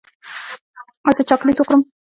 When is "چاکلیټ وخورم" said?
1.29-1.81